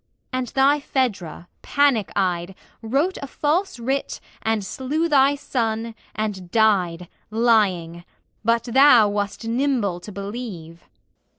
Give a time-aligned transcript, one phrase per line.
[0.33, 7.07] And thy Phaedra, panic eyed, Wrote a false writ, and slew thy son, and died,
[7.29, 8.03] Lying;
[8.43, 10.85] but thou wast nimble to believe!